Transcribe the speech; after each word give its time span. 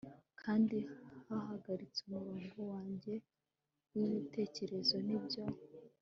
kandi 0.41 0.77
yahagaritse 1.29 1.99
umurongo 2.03 2.59
wanjye 2.71 3.13
wibitekerezo. 3.93 4.95
nibyo 5.07 5.43